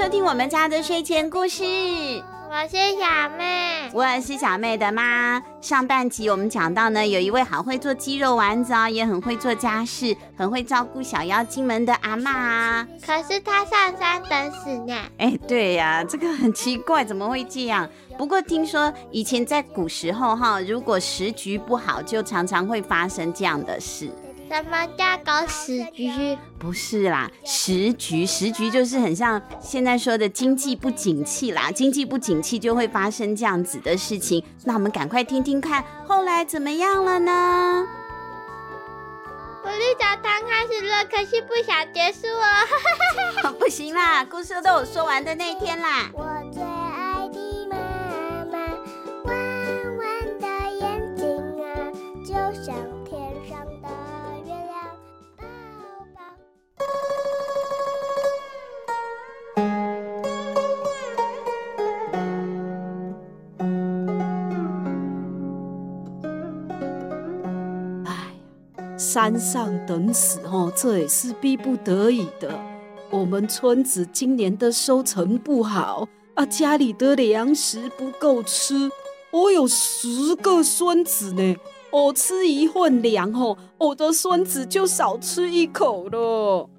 [0.00, 1.64] 收听我们家的睡前故事。
[1.64, 5.42] 我是小妹，我是小妹的妈。
[5.60, 12.88] 上半集我们讲到呢，有一位好会做鸡肉丸子啊，也很会做家事，很会照顾小妖精们的阿妈啊。
[13.04, 14.94] 可是她上山等死呢。
[15.16, 17.90] 哎，对呀、啊，这个很奇怪，怎么会这样？
[18.16, 24.08] 不过听说以前在古时候哈，如果时局不好，就常常会发生这样的事。
[24.48, 26.38] 什么叫搞屎局？
[26.58, 34.42] 不是啦，时局时局就是很像现在说的经济不景气啦，经济不景气就会发生这样子的事情。
[34.64, 37.86] 那我们赶快听听看，后来怎么样了呢？
[39.62, 43.52] 狐狸澡堂开始了，可是不想结束哦。
[43.60, 46.10] 不行啦，故事都有说完的那一天啦。
[69.18, 72.56] 山上等死哦，这也是逼不得已的。
[73.10, 78.88] 我们村子今年的收成不好啊，家里的粮食不够吃。
[79.32, 81.56] 我有十个孙子呢，
[81.90, 86.70] 我吃一份粮哦，我的孙子就少吃一口了。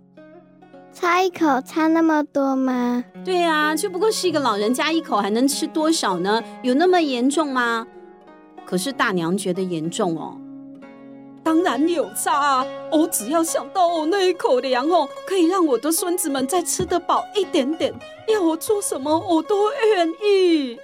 [0.94, 3.04] 差一口差那么多吗？
[3.26, 6.42] 对啊，就不过是一个老人家一口还能吃多少呢？
[6.64, 7.86] 有那么严重吗？
[8.66, 10.38] 可是大娘觉得严重哦。
[11.44, 12.66] 当然有差啊！
[12.92, 17.94] 我只要想到我那一口粮哦，可以让我的孙子们再吃得饱一点点，
[18.28, 20.80] 要我做什么我都愿意。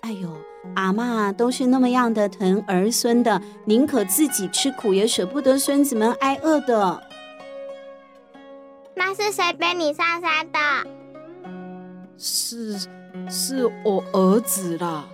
[0.00, 0.28] 哎呦，
[0.74, 7.02] 阿妈都是那么样的疼儿孙的，宁可自己吃苦，也舍不得孙子们挨饿的。
[8.94, 10.58] 那是谁背你上山的？
[12.18, 12.78] 是，
[13.28, 15.04] 是我儿子啦。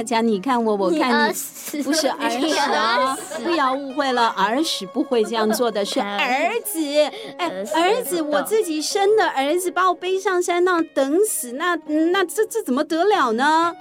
[0.00, 6.80] 大家你看我，我看你，不是儿时啊，不要误会了，儿时不会这样做的，是 儿子。
[7.36, 13.76] 哎，儿子，我自己生的儿子把我背上山那等死，那那这这怎么得了呢？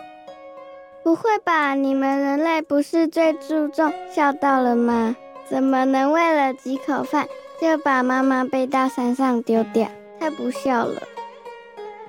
[1.04, 1.74] 不会吧？
[1.74, 5.16] 你们人类不是最注重孝道了吗？
[5.50, 7.30] 怎么能为了几口饭
[7.62, 9.90] 就把妈妈背到山上丢掉？
[10.20, 11.02] 太不孝了。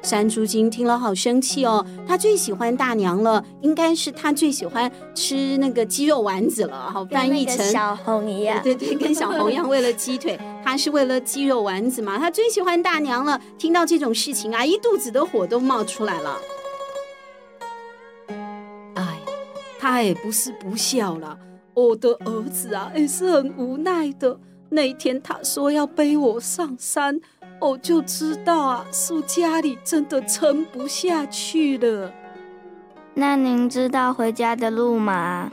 [0.03, 6.91] 山猪精听了好生气哦，他最喜欢大娘了，应该是他最喜欢吃那个鸡肉丸子了。
[6.91, 13.41] 好，翻译成小红一样，对对，跟小红一样，为了鸡腿， 他是为了鸡肉丸子嘛，他最喜欢大娘了。
[13.59, 16.39] 听到这种事情啊，一肚子的火都冒出来了。
[18.95, 19.19] 哎，
[19.79, 21.39] 他也不是不孝了，
[21.75, 24.39] 我的儿子啊，也是很无奈的。
[24.71, 27.21] 那一天他说要背我上山。
[27.61, 32.11] 我就知道啊，是家里真的撑不下去了。
[33.13, 35.53] 那您知道回家的路吗？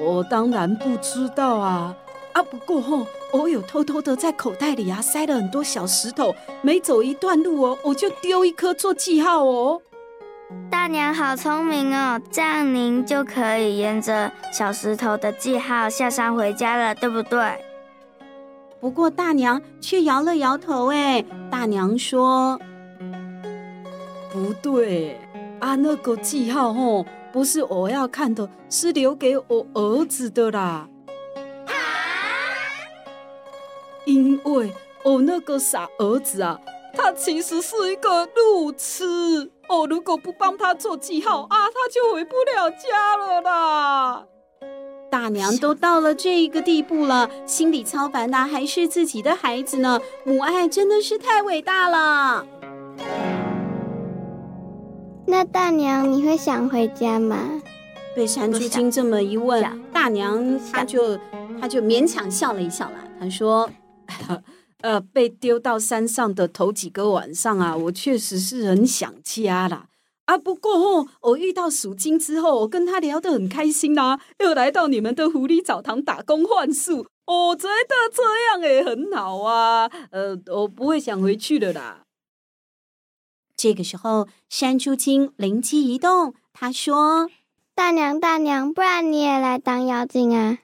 [0.00, 1.94] 我当然不知道啊。
[2.32, 6.32] 啊，不过吼，我有偷偷的在口袋里啊塞了很多小石头，
[6.62, 9.82] 每走一段路哦，我就丢一颗做记号哦。
[10.70, 17.40] 大娘好聪明哦，这样您就可以沿着小石头的记号下山回家了，对不对？
[18.80, 22.58] 不过大娘却摇了摇头，哎，大娘说
[24.32, 25.20] ：“不对
[25.60, 30.88] 啊，那个记号哦，不是我要看的，是留给我儿子的啦。
[31.66, 31.72] 啊、
[34.06, 34.72] 因为
[35.04, 36.58] 我那个傻儿子啊，
[36.94, 44.24] 他其实是一个路痴，我如果不帮他做记号啊，他就回不了家了啦。”
[45.10, 50.00] 大娘都到了这个地步了，心里操烦的还是自己的孩子呢。
[50.24, 52.46] 母爱真的是太伟大了。
[55.26, 57.60] 那大娘，你会想回家吗？
[58.14, 61.18] 被山猪精这么一问，大娘她就
[61.60, 62.96] 她就勉强笑了一笑了。
[63.18, 63.68] 她说
[64.82, 69.86] ：“呃，被丢到山上的头几个晚上啊，我确实是很想家啦。”
[70.30, 79.90] 啊，不过哦，我遇到鼠精之后，我跟他聊得很开心啦，又来到你们的狐狸澡堂打工换宿，我觉得这样也很好啊。
[80.12, 82.04] 呃，我不会想回去的啦。
[83.56, 87.28] 这个时候，山猪精灵机一动，他说
[87.74, 90.58] ：“大娘，大娘，不然你也来当妖精啊？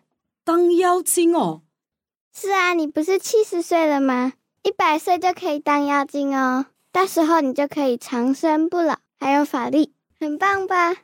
[0.44, 1.62] 当妖精哦？
[2.32, 4.34] 是啊，你不是七十岁了吗？
[4.62, 10.96] 一百岁就可以当妖精哦，到时候你就可以长生不老。”还有法力，很棒吧？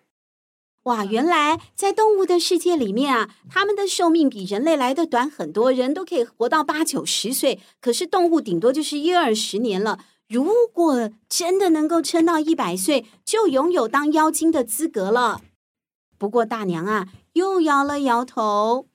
[0.84, 10.00] 哇，原来在动物的世界里面啊，它们的寿命比人类来的短很多，人都可以活到八九十岁，可是动物顶多就是一二十年了。
[10.28, 15.40] 如果真的能够撑到一百岁，就拥有当妖精的资格了。
[16.18, 18.86] 不过大娘啊，又摇了摇头。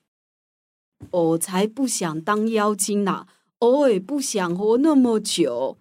[1.11, 3.27] 我才不想当妖精呢，
[3.59, 5.77] 我也不想活那么久。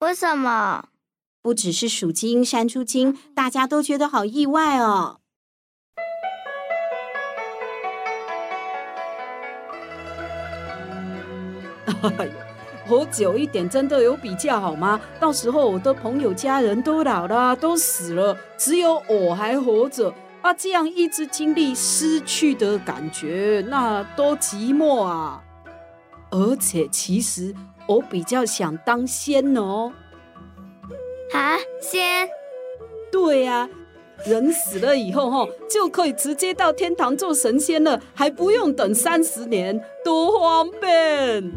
[0.00, 0.88] 为什么？
[1.46, 5.20] 不只是鼠精、山猪精，大家都觉得好意外哦。
[12.84, 15.00] 活久一点真的有比较好吗？
[15.20, 20.12] 到时候我的朋友、家人都老了，都死了，只有我还活着。
[20.42, 25.40] 啊，这样一直经历失去的感觉，那多寂寞啊！
[26.32, 27.54] 而且，其实
[27.86, 29.92] 我比较想当仙哦。
[31.32, 32.28] 啊，仙？
[33.10, 33.70] 对呀、啊，
[34.24, 41.52] 人死了以后，哈，就可以直接到天堂做神仙了，还不用等三十年，多方便！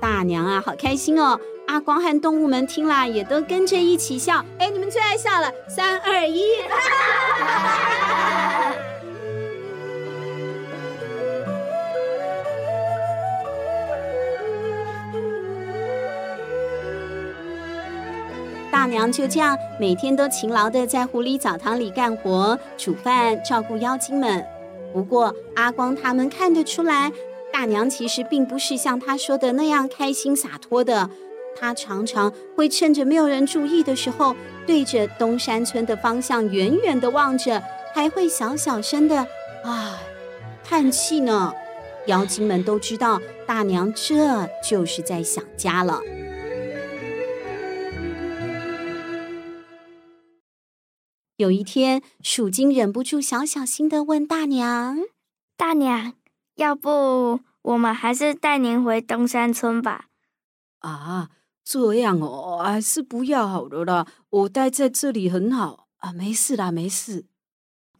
[0.00, 1.38] 大娘啊，好开心哦！
[1.66, 4.42] 阿光和动物们听了也都跟着一起笑。
[4.58, 6.42] 哎，你们最爱笑了，三二一！
[6.68, 6.76] 大
[19.10, 24.44] 就这样每天都勤劳的在狐狸澡堂里干活、煮饭、照顾妖精们。
[24.92, 27.12] 不过阿光他们看得出来，
[27.52, 31.10] 大娘其实并不是像他说的那样开心洒脱的。
[31.60, 34.34] 他常常会趁着没有人注意的时候，
[34.66, 37.62] 对着东山村的方向远远地望着，
[37.92, 39.26] 还会小小声的
[39.64, 40.00] 啊
[40.64, 41.52] 叹气呢。
[42.06, 46.00] 妖精们都知道，大娘这就是在想家了。
[51.38, 54.98] 有一天，鼠精忍不住小小心的问大娘
[55.56, 56.14] ：“大娘，
[56.56, 60.06] 要不我们还是带您回东山村吧？”
[60.80, 61.30] 啊。
[61.70, 64.06] 这样哦，还是不要好了啦。
[64.30, 67.26] 我待在这里很好啊，没事啦，没事。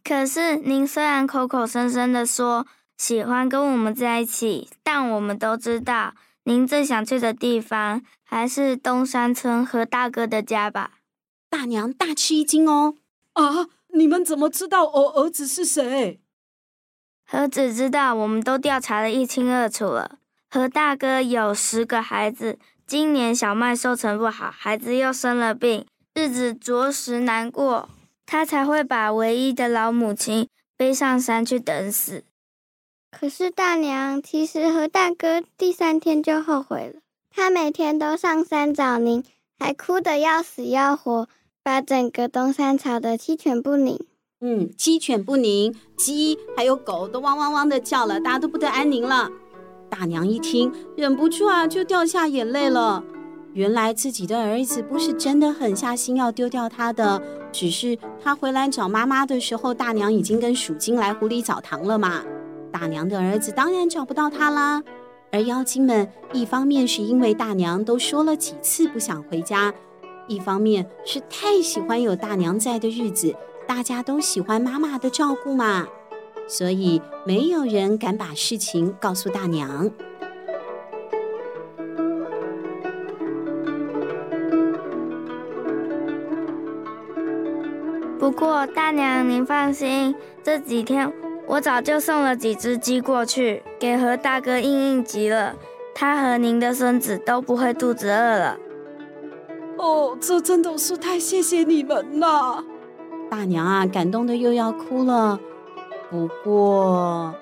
[0.03, 2.65] 可是您虽然口口声声的说
[2.97, 6.15] 喜欢跟我们在一起，但我们都知道，
[6.45, 10.93] 您最想去的地方还是东山村和大哥的家吧？
[11.47, 12.95] 大娘大吃一惊哦！
[13.39, 16.19] 啊，你们怎么知道我儿子是谁？
[17.25, 20.19] 何止知道，我们都调查的一清二楚了。
[20.49, 22.59] 何大哥有十个孩子。
[22.85, 27.87] 今年小麦收成不好，孩子又生了病，日子着实难过，
[28.25, 32.23] 他才会把唯一的老母亲背上山去等死。
[33.11, 36.99] 可是大娘，其实何大哥第三天就后悔了，
[37.29, 39.23] 他每天都上山找您，
[39.59, 41.29] 还哭得要死要活，
[41.63, 43.99] 把整个东山吵得鸡犬不宁。
[44.41, 49.29] 嗯，鸡犬不宁，鸡还有狗都汪汪汪的叫了，大家都不得安宁了。
[49.89, 53.03] 大娘一听，忍不住啊，就掉下眼泪了。
[53.53, 57.21] 原来自己的儿子不是真的狠下心要丢掉他的，
[57.51, 62.23] 只是他回来找妈妈的时候，大娘已经跟鼠精来狐狸澡堂了嘛。
[62.71, 64.81] 大娘的儿子当然找不到他啦。
[65.31, 69.73] 而妖精们一方面是因为大娘都说了几次不想回家，
[70.29, 73.35] 一方面是太喜欢有大娘在的日子，
[73.67, 75.87] 大家都喜欢妈妈的照顾嘛。
[76.47, 79.91] 所以没有人敢把事情告诉大娘。
[88.19, 91.11] 不过大娘您放心，这几天
[91.47, 95.55] 我早就送了几只鸡过去给何大哥应应急了，
[95.95, 98.59] 他和您的孙子都不会肚子饿了。
[99.79, 102.61] 哦，这真的是太谢谢你们了！
[103.31, 105.39] 大娘啊，感动的又要哭了。
[106.09, 107.33] 不过，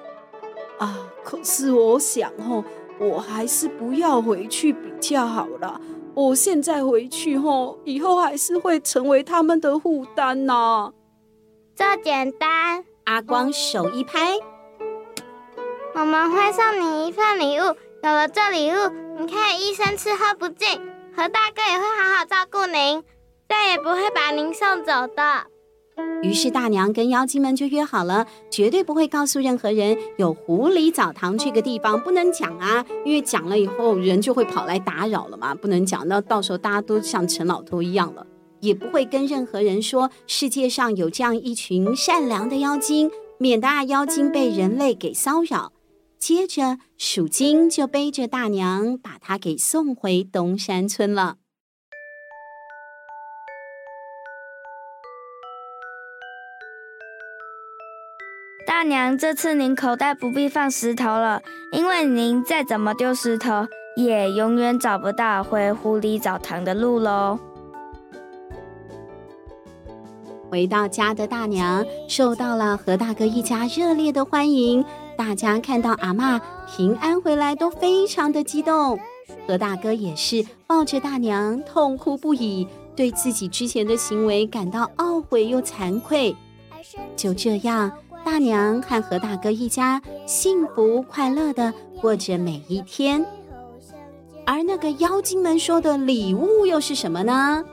[0.78, 2.64] 啊，可是我想哦，
[3.00, 5.82] 我还是不要回去比较好了。
[6.14, 10.94] 我现在回去哦，以后还是会成为他们的负担呢。
[11.76, 14.38] 这简单，阿光手一拍，
[15.96, 17.64] 我们会送你一份礼物。
[18.04, 18.76] 有了这礼物，
[19.18, 20.80] 你可以一生吃喝不尽，
[21.18, 23.04] 何大哥也会好好照顾您，
[23.50, 25.48] 再也不会把您送走的。
[26.22, 38.24] 于是大娘跟妖精们就约好了，绝对不会告诉任何人有狐狸澡堂这个地方，不能讲啊，因为讲了以后人就会跑来打扰了嘛，不能讲，那到时候大家都像陈老头一样了。
[38.60, 43.10] 也不会跟任何人说世界上有这样一群善良的妖精，
[43.40, 45.72] 免得啊妖精被人类给骚扰。
[46.20, 51.38] 接着鼠精就背着大娘把她给送回东山村了。
[58.66, 67.40] 大娘，这次您口袋不必放石头了，因为您再怎么丢石头，也永远找不到回狐狸澡堂的路喽。
[70.50, 74.84] 回到家的大娘受到了何大哥一家热烈的欢迎，
[75.18, 78.98] 大家看到阿嬷平安回来都非常的激动。
[79.46, 86.36] 何大哥也是抱着大娘痛哭不已，对自己之前的行为感到懊悔又惭愧。
[87.16, 87.92] 就这样。
[88.26, 93.26] 大娘和何大哥一家幸福快乐的过着每一天，
[94.46, 97.64] 而那个妖精们说的礼物又是什么呢？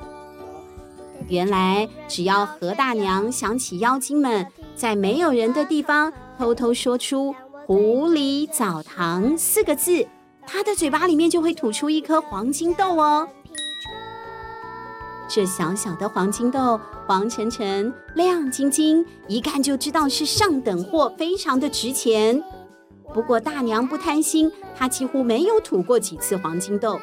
[1.26, 4.46] 原来，只要何大娘想起妖精们
[4.76, 10.06] 在没有人的地方偷偷说出“狐狸澡堂”四个字，
[10.46, 13.28] 她的嘴巴里面就会吐出一颗黄金豆哦。
[15.28, 22.42] 这小小的黄金豆，黄澄澄、亮晶晶，一看就知道是上等货，非常的值钱。
[23.12, 27.00] 不过大娘不贪心，她几乎没有吐过几次黄金豆，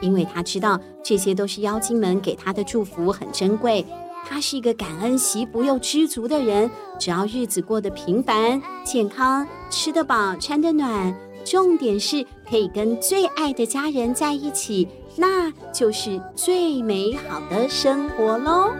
[0.00, 3.84] 因为她知道这些都是妖精们给她的祝福，很珍贵。
[4.26, 11.14] 她是一个感恩惜福又知足的人，只要日子过得平凡、健康，吃得饱、穿得暖，
[11.44, 14.88] 重点是可以跟最爱的家人在一起。
[15.16, 18.72] 那就是最美好的生活喽！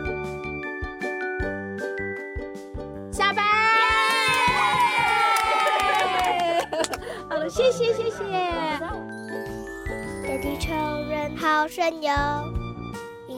[3.12, 3.44] 下班，
[7.28, 8.18] 好了，谢谢谢谢。
[10.26, 10.72] 这地球
[11.08, 12.12] 人好神勇，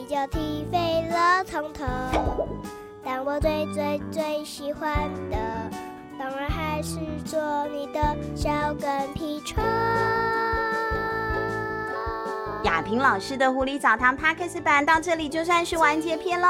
[0.07, 1.83] 一脚踢飞了从头。
[3.03, 4.89] 但我最最最喜欢
[5.29, 5.37] 的，
[6.17, 6.95] 当然还是
[7.25, 7.37] 做
[7.67, 8.49] 你的小
[8.79, 9.61] 跟屁虫。
[12.63, 16.47] 雅萍老师的《狐狸澡堂》Podcast 版到这里就算是完结篇了。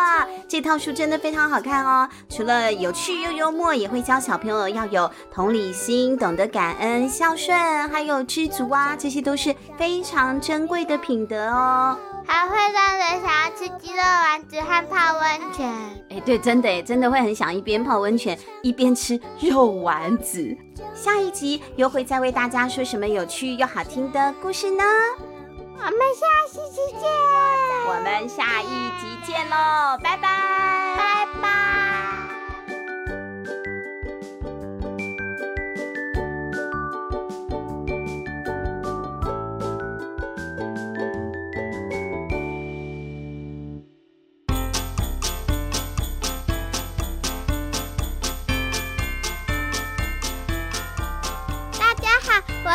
[0.48, 7.58] 这套书真的非常好看哦，除了有趣又幽默，也会教小朋友要有同理心、懂得感恩、孝顺，
[7.90, 11.98] 还有知足啊，这些都是非常珍贵的品德哦。
[12.28, 15.68] 还会让人想要吃鸡肉丸子和泡温泉。
[16.10, 20.56] 哎，对，真的，真的会很想一边泡温泉一边吃肉丸子。
[20.94, 24.84] 下一集又会再为大家说什么有趣又好听的故事呢？
[25.80, 26.60] 我们下期
[27.00, 27.08] 见！
[27.88, 30.18] 我们下一集见喽，拜拜！
[30.18, 30.87] 拜拜！